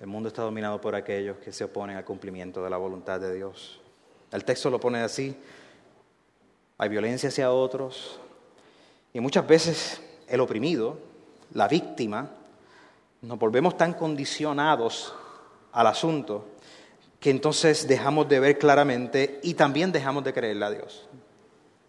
[0.00, 3.34] El mundo está dominado por aquellos que se oponen al cumplimiento de la voluntad de
[3.34, 3.80] Dios.
[4.30, 5.36] El texto lo pone así,
[6.78, 8.18] hay violencia hacia otros
[9.12, 10.98] y muchas veces el oprimido,
[11.52, 12.30] la víctima,
[13.22, 15.12] nos volvemos tan condicionados
[15.72, 16.46] al asunto
[17.18, 21.06] que entonces dejamos de ver claramente y también dejamos de creerle a Dios.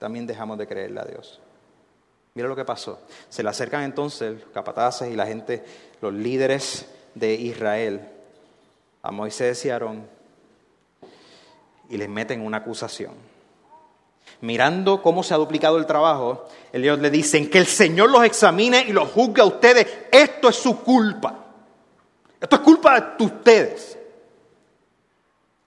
[0.01, 1.39] También dejamos de creerle a Dios.
[2.33, 2.99] Mira lo que pasó.
[3.29, 5.63] Se le acercan entonces los capataces y la gente,
[6.01, 8.01] los líderes de Israel,
[9.03, 10.07] a Moisés y Aarón
[11.87, 13.13] y les meten una acusación
[14.39, 18.83] mirando cómo se ha duplicado el trabajo, ellos le dicen que el Señor los examine
[18.87, 19.85] y los juzgue a ustedes.
[20.11, 21.35] Esto es su culpa.
[22.39, 23.99] Esto es culpa de ustedes.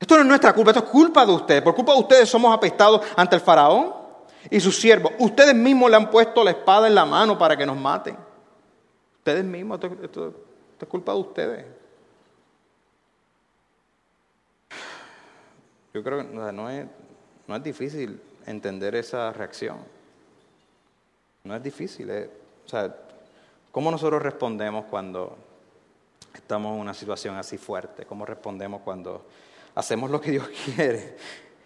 [0.01, 1.63] Esto no es nuestra culpa, esto es culpa de ustedes.
[1.63, 4.04] Por culpa de ustedes somos apestados ante el faraón
[4.51, 5.13] y sus siervos.
[5.19, 8.17] Ustedes mismos le han puesto la espada en la mano para que nos maten.
[9.19, 10.35] Ustedes mismos, esto,
[10.81, 11.67] es culpa de ustedes.
[15.95, 16.87] Yo creo que no es,
[17.47, 19.79] no es difícil entender esa reacción.
[21.45, 22.11] No es difícil.
[22.11, 22.31] Eh.
[22.65, 22.95] O sea,
[23.71, 25.37] ¿cómo nosotros respondemos cuando
[26.35, 28.07] estamos en una situación así fuerte?
[28.07, 29.25] ¿Cómo respondemos cuando
[29.75, 31.17] hacemos lo que Dios quiere?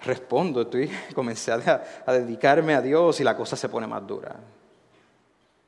[0.05, 4.37] Respondo, estoy, comencé a, dedicarme a Dios y la cosa se pone más dura.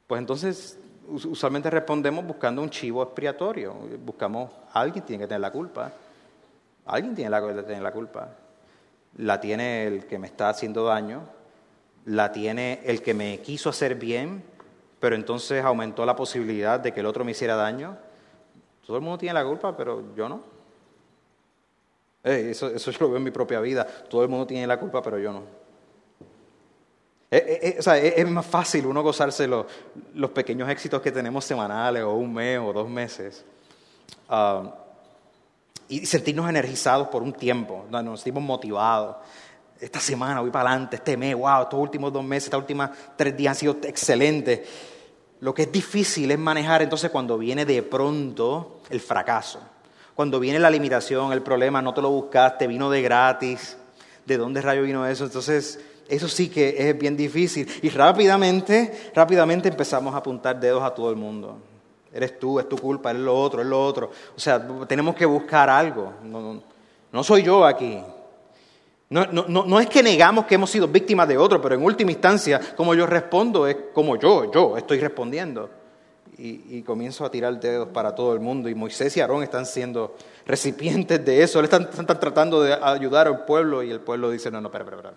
[0.07, 3.75] Pues entonces usualmente respondemos buscando un chivo expiatorio.
[4.05, 5.93] Buscamos, alguien tiene que tener la culpa.
[6.87, 8.29] Alguien tiene que tener la culpa
[9.17, 11.23] la tiene el que me está haciendo daño,
[12.07, 14.43] la tiene el que me quiso hacer bien,
[14.99, 17.97] pero entonces aumentó la posibilidad de que el otro me hiciera daño.
[18.87, 20.43] Todo el mundo tiene la culpa, pero yo no.
[22.23, 23.87] Eso, eso, yo lo veo en mi propia vida.
[23.87, 25.43] Todo el mundo tiene la culpa, pero yo no.
[27.31, 29.67] o sea, es, más fácil uno gozarse los,
[30.15, 33.45] los, pequeños éxitos que tenemos semanales o un mes o dos meses.
[34.29, 34.75] Ah,
[35.91, 39.17] y sentirnos energizados por un tiempo, nos sentimos motivados.
[39.81, 43.37] Esta semana voy para adelante, este mes, wow, estos últimos dos meses, estas últimas tres
[43.37, 44.61] días han sido excelentes.
[45.41, 49.61] Lo que es difícil es manejar entonces cuando viene de pronto el fracaso,
[50.15, 53.77] cuando viene la limitación, el problema, no te lo buscaste, vino de gratis,
[54.27, 55.25] ¿de dónde rayo vino eso?
[55.25, 57.69] Entonces, eso sí que es bien difícil.
[57.83, 61.59] Y rápidamente, rápidamente empezamos a apuntar dedos a todo el mundo.
[62.13, 64.11] Eres tú, es tu culpa, es lo otro, es lo otro.
[64.37, 66.13] O sea, tenemos que buscar algo.
[67.13, 68.03] No, soy yo aquí.
[69.09, 72.61] No, no, es que negamos que hemos sido víctimas de otro, pero en última instancia,
[72.77, 75.71] como yo respondo, es como yo, yo estoy respondiendo.
[76.43, 80.17] Y, comienzo a tirar dedos para todo el mundo y Moisés y Aarón están siendo
[80.47, 84.61] recipientes de eso, están, están tratando de ayudar al pueblo y el pueblo dice, no,
[84.61, 85.17] no, espera, espera, espera.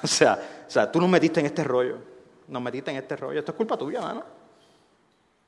[0.02, 1.96] O sea, o sea, tú nos metiste en este rollo,
[2.46, 4.22] nos metiste en este rollo, esto es culpa tuya, mano.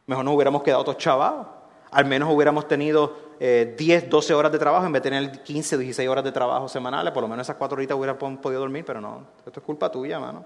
[0.07, 1.47] Mejor nos hubiéramos quedado todos chavados.
[1.93, 5.79] Al menos hubiéramos tenido eh, 10, 12 horas de trabajo en vez de tener 15,
[5.79, 7.13] 16 horas de trabajo semanales.
[7.13, 9.27] Por lo menos esas cuatro horitas hubiéramos podido dormir, pero no.
[9.47, 10.45] Esto es culpa tuya, mano.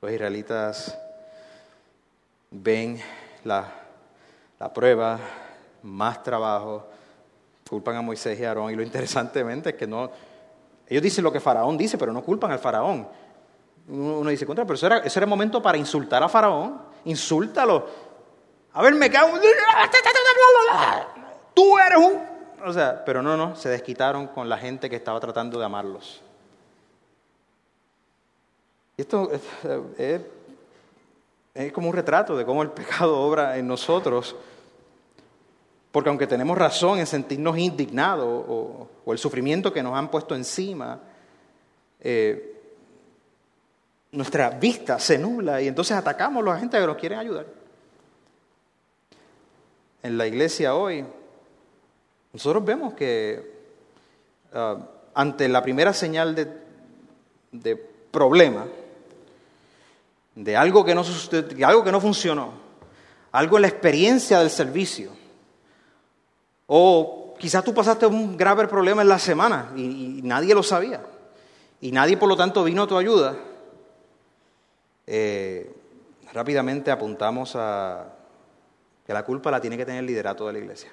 [0.00, 0.98] Los israelitas
[2.50, 3.00] ven
[3.44, 3.72] la,
[4.58, 5.18] la prueba,
[5.82, 6.86] más trabajo,
[7.68, 8.72] culpan a Moisés y Aarón.
[8.72, 10.10] Y lo interesantemente es que no.
[10.86, 13.08] Ellos dicen lo que Faraón dice, pero no culpan al Faraón.
[13.88, 16.80] Uno dice, contra, pero eso era, eso era el momento para insultar a Faraón.
[17.04, 17.86] Insúltalo.
[18.72, 19.38] A ver, me cago.
[21.54, 22.30] Tú eres un.
[22.64, 26.20] O sea, pero no, no, se desquitaron con la gente que estaba tratando de amarlos.
[28.96, 29.40] Y esto es,
[29.98, 30.20] es,
[31.72, 34.36] como un retrato de cómo el pecado obra en nosotros.
[35.92, 41.00] Porque aunque tenemos razón en sentirnos indignados o, el sufrimiento que nos han puesto encima,
[42.00, 42.50] eh,
[44.12, 47.46] nuestra vista se nubla y entonces atacamos a la gente que nos quieren ayudar.
[50.02, 51.04] En la iglesia hoy,
[52.32, 53.52] nosotros vemos que
[54.54, 54.78] ah,
[55.14, 56.48] ante la primera señal de,
[57.52, 57.76] de,
[58.10, 58.66] problema,
[60.34, 61.02] de algo que, no,
[61.66, 62.52] algo que no funcionó,
[63.32, 65.10] algo en la experiencia del servicio,
[66.66, 71.02] o quizás tú pasaste un grave problema en la semana y, y nadie lo sabía,
[71.80, 73.36] y nadie por lo tanto vino a tu ayuda,
[75.06, 75.74] eh,
[76.32, 78.06] rápidamente apuntamos a
[79.04, 80.90] que la culpa la tiene que tener el liderato de la iglesia.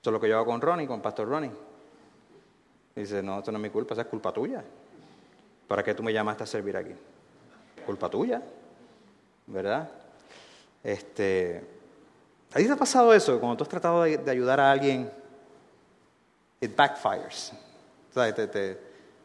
[0.00, 1.50] Eso es lo que yo hago con Ronnie, con Pastor Ronnie.
[2.94, 4.62] Dice, no, esto no es mi culpa, esa es culpa tuya.
[5.66, 6.92] ¿Para qué tú me llamaste a servir aquí?
[7.86, 8.42] Culpa tuya,
[9.46, 9.90] ¿verdad?
[10.82, 11.62] Este,
[12.52, 13.38] ¿A ti te ha pasado eso?
[13.38, 15.10] Cuando tú has tratado de, ayudar a alguien,
[16.60, 17.52] it backfires.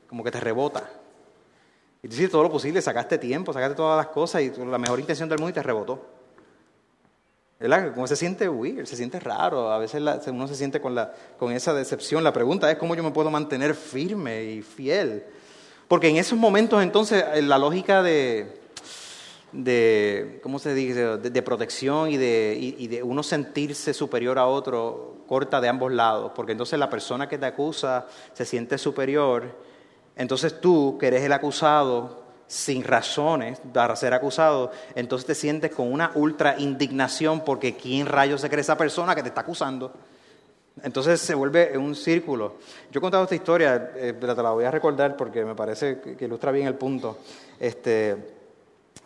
[0.08, 0.88] como que te rebota.
[2.04, 5.00] Y tú hiciste todo lo posible, sacaste tiempo, sacaste todas las cosas y la mejor
[5.00, 6.06] intención del mundo y te rebotó.
[7.60, 7.96] ¿Verdad?
[7.96, 11.52] Como se siente weird, se siente raro, a veces uno se siente con, la, con
[11.52, 12.24] esa decepción.
[12.24, 15.24] La pregunta es cómo yo me puedo mantener firme y fiel.
[15.88, 18.60] Porque en esos momentos entonces la lógica de,
[19.52, 25.18] de ¿cómo se dice?, de, protección y de, y de uno sentirse superior a otro
[25.28, 26.32] corta de ambos lados.
[26.36, 29.66] Porque entonces la persona que te acusa se siente superior
[30.16, 35.92] entonces tú, que eres el acusado, sin razones para ser acusado, entonces te sientes con
[35.92, 39.92] una ultra indignación porque ¿quién rayos se cree esa persona que te está acusando?
[40.84, 42.56] Entonces se vuelve un círculo.
[42.92, 46.26] Yo he contado esta historia, eh, te la voy a recordar porque me parece que
[46.26, 47.18] ilustra bien el punto.
[47.60, 48.16] Este,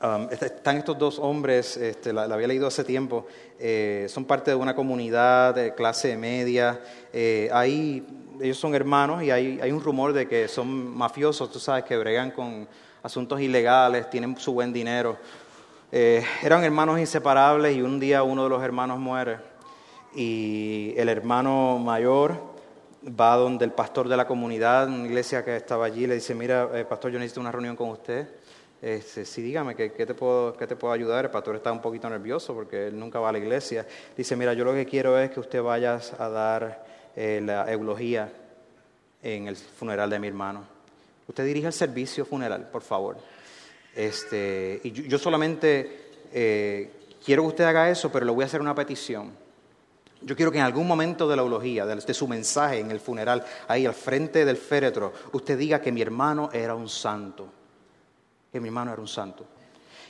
[0.01, 3.27] um, están estos dos hombres, este, la, había leído hace tiempo,
[3.59, 6.79] eh, son parte de una comunidad de clase media.
[7.13, 8.05] Eh, ahí
[8.41, 11.97] ellos son hermanos y hay, hay un rumor de que son mafiosos, tú sabes, que
[11.97, 12.67] bregan con
[13.03, 15.17] asuntos ilegales, tienen su buen dinero.
[15.91, 19.48] Eh, eran hermanos inseparables y un día uno de los hermanos muere
[20.15, 22.35] y el hermano mayor
[23.07, 26.69] va donde el pastor de la comunidad, una iglesia que estaba allí, le dice, mira,
[26.73, 28.27] eh, pastor, yo necesito una reunión con usted.
[28.81, 31.25] Este, sí, dígame, ¿qué, te puedo, ¿qué te puedo ayudar?
[31.25, 33.85] El pastor está un poquito nervioso porque él nunca va a la iglesia.
[34.15, 38.31] Dice, mira, yo lo que quiero es que usted vaya a dar eh, la eulogía
[39.21, 40.63] en el funeral de mi hermano.
[41.27, 43.17] Usted dirige el servicio funeral, por favor.
[43.95, 46.91] Este, y yo, solamente eh,
[47.23, 49.31] quiero que usted haga eso, pero le voy a hacer una petición.
[50.21, 53.43] Yo quiero que en algún momento de la eulogía, de, su mensaje en el funeral,
[53.67, 57.47] ahí al frente del féretro, usted diga que mi hermano era un santo.
[58.51, 59.45] Que mi hermano era un santo.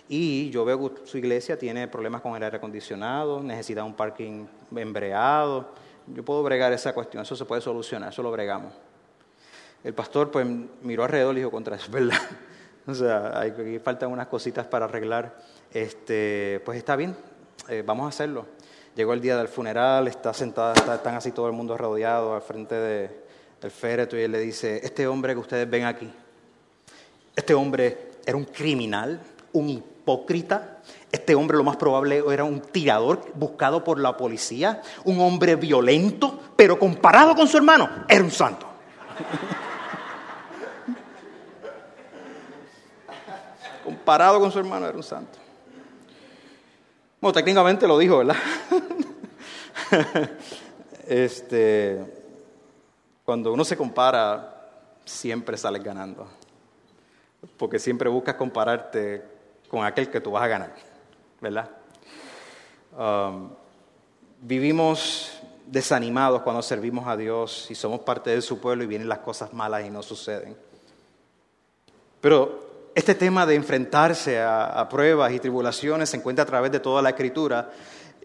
[0.08, 4.48] Y yo veo que su iglesia tiene problemas con el aire acondicionado, necesita un parking
[4.76, 5.72] embreado
[6.13, 8.74] yo puedo bregar esa cuestión, eso se puede solucionar, eso lo bregamos.
[9.84, 10.45] El pastor pues
[10.82, 12.17] miró alrededor y dijo, contra eso, ¿verdad?
[12.88, 15.38] o sea, hay, faltan unas cositas para arreglar.
[15.72, 17.15] Este, pues está bien,
[17.67, 18.48] eh, vamos a hacerlo.
[19.00, 22.76] Llegó el día del funeral, está sentada, están así todo el mundo rodeado al frente
[22.76, 26.12] del féretro y él le dice, este hombre que ustedes ven aquí,
[27.34, 29.22] este hombre era un criminal,
[29.54, 30.80] un hipócrita,
[31.14, 36.38] este hombre lo más probable era un tirador buscado por la policía, un hombre violento,
[36.58, 38.68] pero comparado con su hermano, era un santo.
[43.86, 45.40] comparado con su hermano, era un santo.
[47.22, 48.38] Bueno, técnicamente lo dijo, ¿verdad?
[51.08, 52.02] este,
[53.26, 54.70] cuando uno se compara,
[55.04, 56.28] siempre sales ganando.
[57.58, 59.26] Porque siempre buscas compararte
[59.70, 60.76] con aquel que tú vas a ganar,
[61.42, 61.70] ¿verdad?
[62.98, 63.50] Um,
[64.42, 69.20] vivimos desanimados cuando servimos a Dios y somos parte de su pueblo y vienen las
[69.20, 70.56] cosas malas y no suceden.
[72.22, 77.02] Pero este tema de enfrentarse a, pruebas y tribulaciones se encuentra a través de toda
[77.02, 77.69] la escritura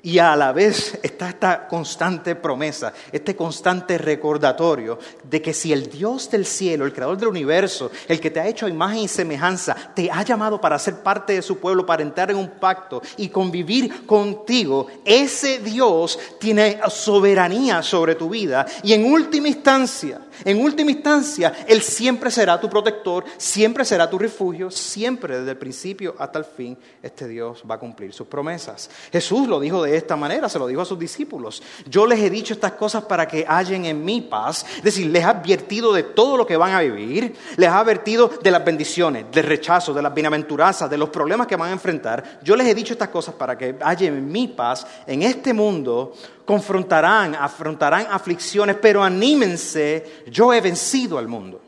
[0.05, 5.89] y a la vez está esta constante promesa, este constante recordatorio de que si el
[5.89, 9.75] Dios del cielo, el creador del universo, el que te ha hecho imagen y semejanza,
[9.95, 13.31] te ha llamado para ser parte de su pueblo, para entrar en un pacto y
[13.31, 18.67] convivir contigo, ese Dios tiene soberanía sobre tu vida.
[18.83, 24.19] Y en última instancia, en última instancia, Él siempre será tu protector, siempre será tu
[24.19, 28.91] refugio, siempre desde el principio hasta el fin, este Dios va a cumplir sus promesas.
[29.13, 31.63] Jesús lo dijo de esta manera, se lo dijo a sus discípulos.
[31.87, 34.65] Yo les he dicho estas cosas para que hallen en mi paz.
[34.77, 38.31] Es decir, les ha advertido de todo lo que van a vivir, les ha advertido
[38.43, 42.41] de las bendiciones, del rechazo, de las bienaventuranzas, de los problemas que van a enfrentar.
[42.43, 44.87] Yo les he dicho estas cosas para que hallen en mi paz.
[45.07, 46.15] En este mundo
[46.45, 51.61] confrontarán, afrontarán aflicciones, pero anímense, yo he vencido al mundo.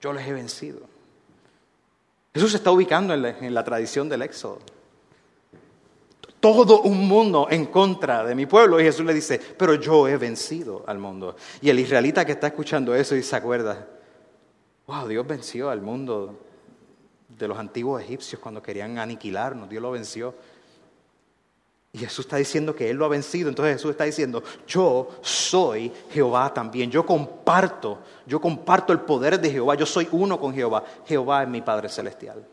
[0.00, 0.80] Yo les he vencido.
[2.34, 4.60] Jesús se está ubicando en la, en la tradición del Éxodo
[6.40, 8.80] todo un mundo en contra de mi pueblo.
[8.80, 11.36] Y Jesús le dice, pero yo he vencido al mundo.
[11.60, 13.86] Y el israelita que está escuchando eso y se acuerda,
[14.86, 16.40] wow, Dios venció al mundo
[17.28, 20.34] de los antiguos egipcios cuando querían aniquilarnos, Dios lo venció.
[21.92, 23.48] Y Jesús está diciendo que Él lo ha vencido.
[23.48, 26.90] Entonces Jesús está diciendo, yo soy Jehová también.
[26.90, 29.74] Yo comparto, yo comparto el poder de Jehová.
[29.74, 30.84] Yo soy uno con Jehová.
[31.06, 32.46] Jehová es mi Padre Celestial.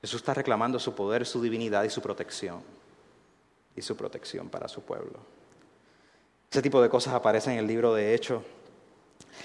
[0.00, 2.62] Jesús está reclamando su poder, su divinidad y su protección.
[3.76, 5.18] Y su protección para su pueblo.
[6.50, 8.42] Ese tipo de cosas aparecen en el libro de Hechos.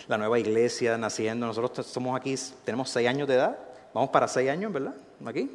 [0.07, 1.45] La nueva iglesia naciendo.
[1.45, 3.59] Nosotros somos aquí, tenemos seis años de edad.
[3.93, 4.95] Vamos para seis años, ¿verdad?
[5.25, 5.49] Aquí.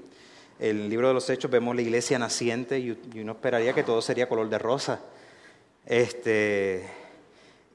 [0.58, 4.28] El libro de los Hechos vemos la iglesia naciente y uno esperaría que todo sería
[4.28, 5.00] color de rosa.
[5.84, 6.88] Este,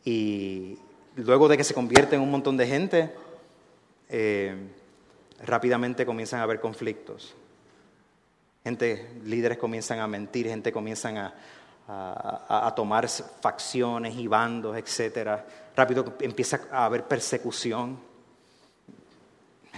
[0.06, 0.78] y
[1.15, 3.13] luego de que se convierte en un montón de gente,
[4.08, 4.56] eh,
[5.44, 7.36] rápidamente comienzan a haber conflictos.
[8.63, 11.34] Gente, líderes comienzan a mentir, gente comienzan a,
[11.88, 15.42] a, tomar facciones y bandos, etc.
[15.76, 18.00] Rápido empieza a haber persecución.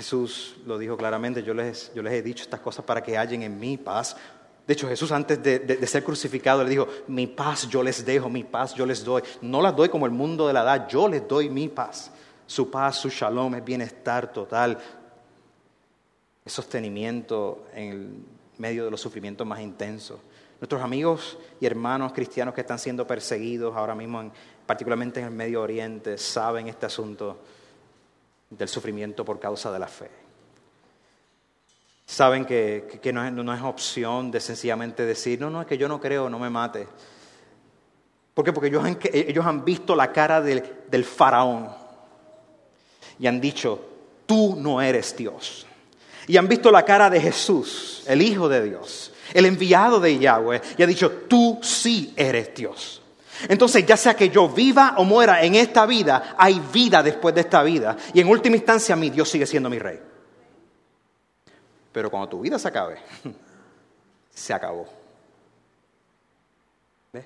[0.02, 3.44] Jesús lo dijo claramente, yo les, yo les he dicho estas cosas para que hallen
[3.44, 4.18] en mí paz.
[4.66, 8.28] De hecho, Jesús antes de, de, ser crucificado le dijo, mi paz yo les dejo,
[8.28, 9.22] mi paz yo les doy.
[9.42, 12.10] No las doy como el mundo de la edad, yo les doy mi paz.
[12.48, 14.80] Su paz, su shalom es bienestar total,
[16.44, 18.26] es sostenimiento en
[18.58, 20.20] medio de los sufrimientos más intensos.
[20.60, 24.32] Nuestros amigos y hermanos cristianos que están siendo perseguidos ahora mismo,
[24.66, 27.38] particularmente en el Medio Oriente, saben este asunto
[28.52, 30.12] del sufrimiento por causa de la fe.
[32.06, 36.30] Saben que, no, es, opción de sencillamente decir, no, no, es que yo no creo,
[36.30, 36.88] no me mate.
[38.36, 38.54] ¿Por qué?
[38.54, 41.70] Porque ellos han, ellos han visto la cara del faraón
[43.18, 43.84] y han dicho,
[44.26, 45.66] tú no eres Dios
[46.28, 50.62] y han visto la cara de Jesús, el Hijo de Dios, el enviado de Yahweh,
[50.78, 53.01] y ha dicho, tú sí eres Dios.
[53.50, 57.42] Entonces, ya sea que yo viva o muera en esta vida, hay vida después de
[57.42, 57.98] esta vida.
[58.14, 60.00] Y en última instancia, mi Dios sigue siendo mi rey.
[61.92, 62.98] Pero cuando tu vida se acabe,
[64.34, 64.88] se acabó.
[67.12, 67.26] ¿Ves?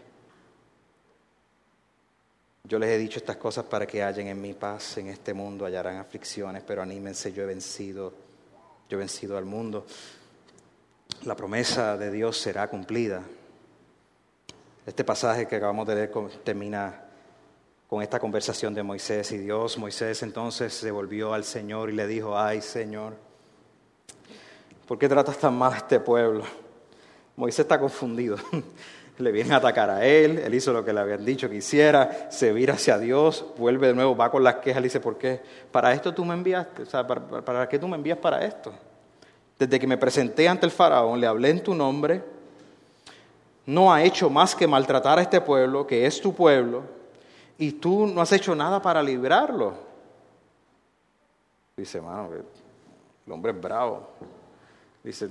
[2.63, 5.65] Yo les he dicho estas cosas para que hallen en mi paz en este mundo,
[5.65, 8.25] hallarán aflicciones, pero anímense, yo he vencido
[8.89, 9.85] yo he vencido al mundo.
[11.23, 13.23] La promesa de Dios será cumplida.
[14.85, 16.11] Este pasaje que acabamos de leer
[16.43, 17.01] termina
[17.87, 19.79] con esta conversación de Moisés y Dios.
[19.79, 23.15] Moisés entonces se volvió al Señor y le dijo, ay Señor,
[24.87, 26.43] ¿por qué tratas tan mal a este pueblo?
[27.35, 28.37] Moisés está confundido.
[29.17, 32.29] Le vienen a atacar a él, él hizo lo que le habían dicho que hiciera,
[32.29, 35.41] se vira hacia Dios, vuelve de nuevo, va con las quejas, le dice, ¿por qué?
[35.71, 36.81] ¿Para esto tú me enviaste?
[36.81, 38.73] O sea, ¿para, ¿para qué tú me envías para esto?
[39.57, 42.21] Desde que me presenté ante el faraón, le hablé en tu nombre,
[43.65, 46.83] no ha hecho más que maltratar a este pueblo, que es tu pueblo,
[47.57, 49.73] y tú no has hecho nada para librarlo.
[51.77, 52.29] Dice, hermano,
[53.25, 54.07] el hombre es bravo.
[55.03, 55.29] Dice,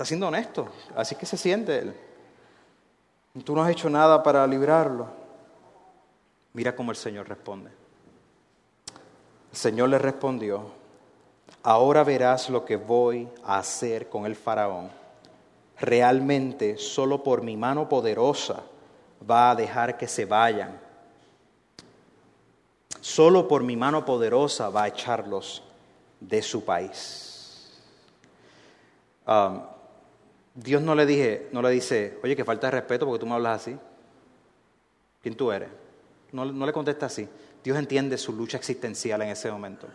[0.00, 1.94] Está siendo honesto, así que se siente él.
[3.44, 5.08] Tú no has hecho nada para librarlo.
[6.54, 7.70] Mira cómo el Señor responde.
[9.52, 10.70] El Señor le respondió,
[11.62, 14.90] ahora verás lo que voy a hacer con el faraón.
[15.80, 18.62] Realmente solo por mi mano poderosa
[19.28, 20.78] va a dejar que se vayan.
[23.00, 25.62] Solo por mi mano poderosa va a echarlos
[26.20, 27.70] de su país.
[29.26, 29.62] Um,
[30.54, 33.34] Dios no le, dije, no le dice, oye, que falta de respeto porque tú me
[33.34, 33.76] hablas así.
[35.22, 35.70] ¿Quién tú eres?
[36.32, 37.26] No, no le contesta así.
[37.64, 39.86] Dios entiende su lucha existencial en ese momento.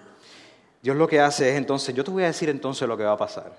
[0.81, 3.11] Dios lo que hace es entonces, yo te voy a decir entonces lo que va
[3.11, 3.55] a pasar.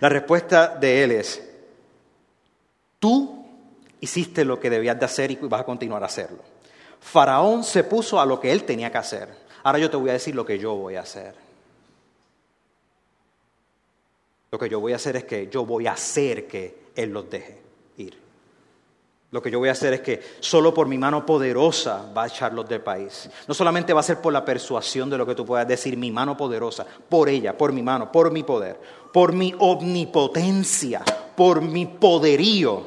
[0.00, 1.42] La respuesta de él es,
[2.98, 3.46] tú
[4.00, 6.42] hiciste lo que debías de hacer y vas a continuar a hacerlo.
[7.00, 9.28] Faraón se puso a lo que él tenía que hacer.
[9.62, 11.34] Ahora yo te voy a decir lo que yo voy a hacer.
[14.50, 17.28] Lo que yo voy a hacer es que yo voy a hacer que él los
[17.28, 17.67] deje.
[19.30, 22.26] Lo que yo voy a hacer es que solo por mi mano poderosa va a
[22.28, 23.28] echarlos del país.
[23.46, 26.10] No solamente va a ser por la persuasión de lo que tú puedas decir, mi
[26.10, 28.80] mano poderosa, por ella, por mi mano, por mi poder,
[29.12, 31.02] por mi omnipotencia,
[31.36, 32.86] por mi poderío,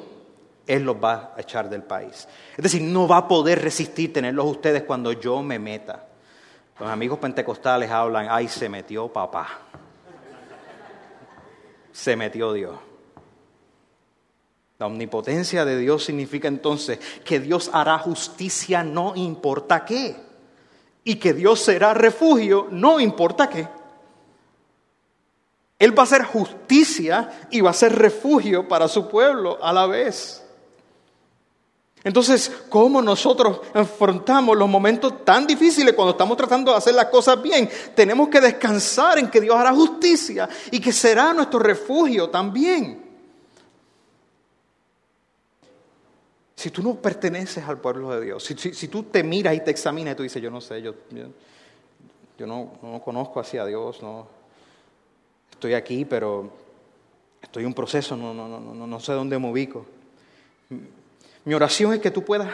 [0.66, 2.28] Él los va a echar del país.
[2.58, 6.08] Es decir, no va a poder resistir tenerlos ustedes cuando yo me meta.
[6.80, 9.48] Los amigos pentecostales hablan, ay, se metió papá.
[11.92, 12.91] Se metió Dios.
[14.82, 20.16] La omnipotencia de Dios significa entonces que Dios hará justicia no importa qué.
[21.04, 23.68] Y que Dios será refugio no importa qué.
[25.78, 29.86] Él va a ser justicia y va a ser refugio para su pueblo a la
[29.86, 30.44] vez.
[32.04, 37.40] Entonces, ¿cómo nosotros enfrentamos los momentos tan difíciles cuando estamos tratando de hacer las cosas
[37.40, 37.70] bien?
[37.96, 43.01] Tenemos que descansar en que Dios hará justicia y que será nuestro refugio también.
[46.62, 50.14] Si tú no perteneces al pueblo de Dios, si, tú te miras y te examinas
[50.14, 50.94] y tú dices, yo no sé, yo,
[52.38, 54.28] yo, no, conozco hacia Dios, no,
[55.52, 56.52] estoy aquí, pero
[57.42, 59.88] estoy en un proceso, no, no, no, no sé dónde me ubico.
[61.46, 62.48] Mi oración es que tú puedas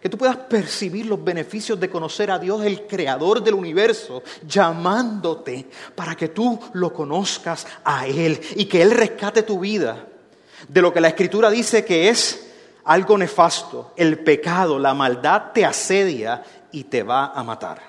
[0.00, 5.66] que tú puedas percibir los beneficios de conocer a Dios, el creador del universo, llamándote
[5.96, 10.06] para que tú lo conozcas a Él y que Él rescate tu vida
[10.68, 12.47] de lo que la Escritura dice que es
[12.88, 17.82] algo nefasto, el pecado, la maldad te asedia y te va a matar.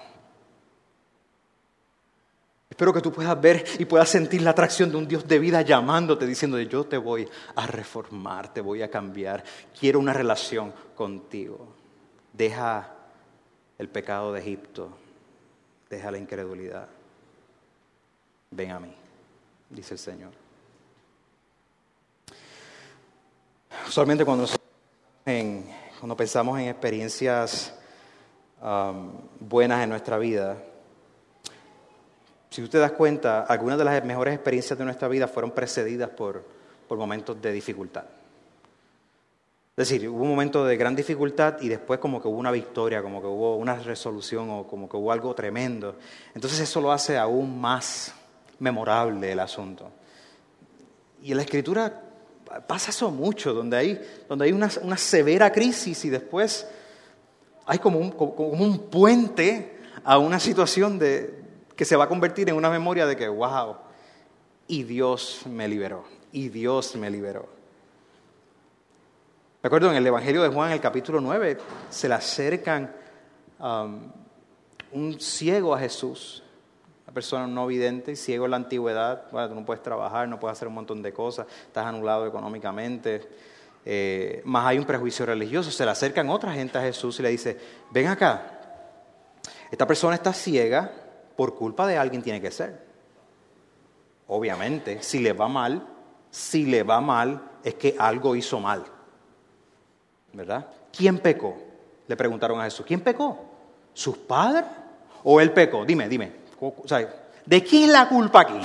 [2.70, 5.62] Espero que tú puedas ver y puedas sentir la atracción de un Dios de vida
[5.62, 9.42] llamándote, diciendo, yo te voy a reformar, te voy a cambiar,
[9.78, 11.76] quiero una relación contigo.
[12.34, 12.94] Deja
[13.78, 14.90] el pecado de Egipto,
[15.90, 16.90] deja la incredulidad.
[18.52, 18.94] Ven a mí,
[19.70, 20.32] dice el Señor.
[23.88, 24.46] Usualmente cuando
[26.00, 27.74] cuando pensamos en experiencias
[28.62, 30.58] um, buenas en nuestra vida,
[32.50, 36.10] si tú te das cuenta, algunas de las mejores experiencias de nuestra vida fueron precedidas
[36.10, 36.44] por,
[36.88, 38.06] por momentos de dificultad.
[39.78, 43.04] Es decir, hubo un momento de gran dificultad y después como que hubo una victoria,
[43.04, 45.96] como que hubo una resolución o como que hubo algo tremendo.
[46.34, 48.16] Entonces eso lo hace aún más
[48.58, 49.92] memorable el asunto.
[51.22, 52.09] Y en la escritura
[52.68, 56.68] pasa eso mucho, donde hay, donde hay una, severa crisis y después
[57.66, 61.44] hay como un, como un puente a una situación de,
[61.76, 63.78] que se va a convertir en una memoria de que, wow,
[64.68, 67.48] y Dios me liberó, y Dios me liberó.
[69.62, 71.58] Me acuerdo en el Evangelio de Juan, el capítulo 9,
[71.90, 72.96] se le acercan
[73.60, 74.12] um,
[74.92, 76.44] un ciego a Jesús
[77.10, 80.56] una persona no vidente, ciego en la antigüedad, bueno, tú no puedes trabajar, no puedes
[80.56, 83.28] hacer un montón de cosas, estás anulado económicamente,
[83.84, 87.30] eh, más hay un prejuicio religioso, se le acercan otra gente a Jesús y le
[87.30, 87.58] dice,
[87.90, 88.60] ven acá,
[89.72, 90.92] esta persona está ciega,
[91.36, 92.80] por culpa de alguien tiene que ser.
[94.28, 95.88] Obviamente, si le va mal,
[96.30, 98.84] si le va mal, es que algo hizo mal.
[100.34, 100.68] ¿Verdad?
[100.96, 101.58] ¿Quién pecó?
[102.08, 103.36] Le preguntaron a Jesús, ¿quién pecó?
[103.96, 104.66] ¿Sus padres?
[105.24, 105.84] ¿O él pecó?
[105.86, 106.39] Dime, dime.
[107.46, 108.60] ¿De quién es la culpa aquí?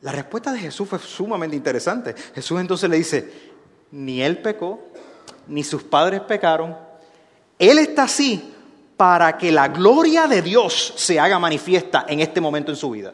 [0.00, 2.14] La respuesta de Jesús fue sumamente interesante.
[2.34, 3.32] Jesús entonces le dice,
[3.90, 4.80] ni él pecó,
[5.48, 6.76] ni sus padres pecaron.
[7.58, 8.54] Él está así
[8.96, 13.12] para que la gloria de Dios se haga manifiesta en este momento en su vida.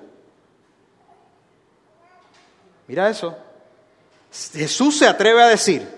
[2.87, 3.37] Mira eso.
[4.53, 5.89] Jesús se atreve a decir,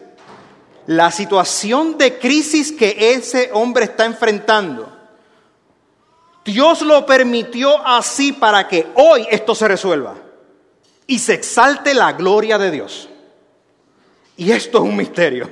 [0.86, 4.95] la situación de crisis que ese hombre está enfrentando
[6.46, 10.14] Dios lo permitió así para que hoy esto se resuelva
[11.08, 13.08] y se exalte la gloria de Dios.
[14.36, 15.50] Y esto es un misterio,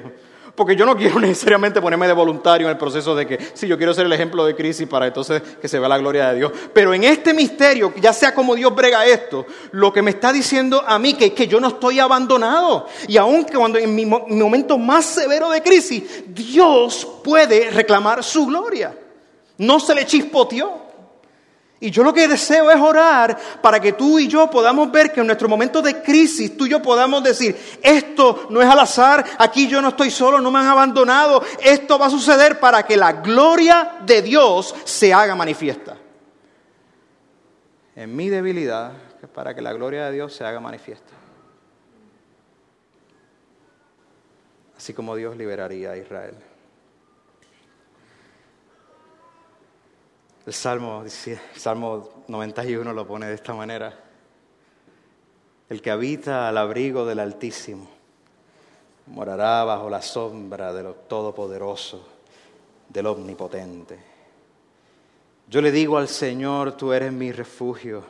[0.54, 3.76] porque yo no quiero necesariamente ponerme de voluntario en el proceso de que, sí, yo
[3.76, 6.52] quiero ser el ejemplo de crisis para entonces que se vea la gloria de Dios.
[6.72, 10.84] Pero en este misterio, ya sea como Dios brega esto, lo que me está diciendo
[10.86, 12.86] a mí que es que yo no estoy abandonado.
[13.08, 18.96] Y aunque cuando en mi momento más severo de crisis, Dios puede reclamar su gloria.
[19.58, 20.83] No se le chispoteó.
[21.84, 25.20] Y yo lo que deseo es orar para que tú y yo podamos ver que
[25.20, 29.22] en nuestro momento de crisis tú y yo podamos decir, esto no es al azar,
[29.36, 32.96] aquí yo no estoy solo, no me han abandonado, esto va a suceder para que
[32.96, 35.98] la gloria de Dios se haga manifiesta.
[37.94, 38.92] En mi debilidad,
[39.34, 41.12] para que la gloria de Dios se haga manifiesta.
[44.74, 46.53] Así como Dios liberaría a Israel.
[50.46, 51.04] El Salmo,
[51.56, 53.98] Salmo 91 lo pone de esta manera.
[55.70, 57.88] El que habita al abrigo del Altísimo
[59.06, 62.06] morará bajo la sombra de lo Todopoderoso,
[62.90, 63.98] del Omnipotente.
[65.48, 68.04] Yo le digo al Señor, tú eres mi refugio,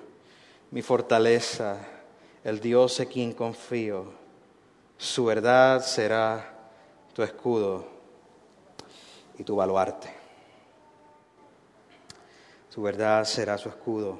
[0.72, 1.78] mi fortaleza,
[2.42, 4.06] el Dios en quien confío.
[4.98, 6.52] Su verdad será
[7.12, 7.86] tu escudo
[9.38, 10.23] y tu baluarte.
[12.74, 14.18] Su verdad será su escudo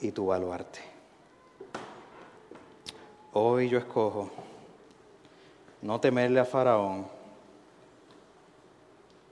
[0.00, 0.78] y tu baluarte.
[3.32, 4.30] Hoy yo escojo
[5.82, 7.08] no temerle a Faraón,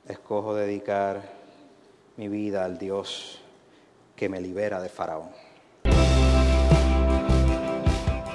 [0.09, 1.23] escojo dedicar
[2.17, 3.41] mi vida al Dios
[4.17, 5.31] que me libera de Faraón.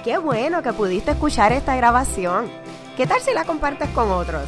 [0.01, 2.49] Qué bueno que pudiste escuchar esta grabación.
[2.95, 4.47] ¿Qué tal si la compartes con otros?